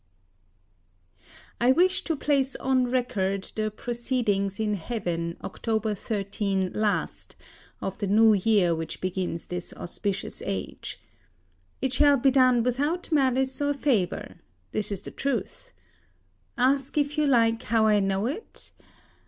I 1.59 1.71
wish 1.71 2.03
to 2.05 2.15
place 2.15 2.55
on 2.55 2.85
record 2.87 3.43
the 3.53 3.69
proceedings 3.69 4.59
in 4.59 4.73
heaven 4.73 5.35
1 5.41 5.41
October 5.43 5.93
13 5.93 6.71
last, 6.73 7.35
of 7.81 7.99
the 7.99 8.07
new 8.07 8.33
year 8.33 8.73
which 8.73 8.99
begins 8.99 9.45
this 9.45 9.73
auspicious 9.73 10.41
age. 10.43 10.99
It 11.83 11.93
shall 11.93 12.17
be 12.17 12.31
done 12.31 12.63
without 12.63 13.11
malice 13.11 13.61
or 13.61 13.75
favour. 13.75 14.37
This 14.71 14.91
is 14.91 15.03
the 15.03 15.11
truth. 15.11 15.71
Ask 16.57 16.97
if 16.97 17.15
you 17.15 17.27
like 17.27 17.61
how 17.61 17.85
I 17.85 17.99
know 17.99 18.25
it? 18.25 18.71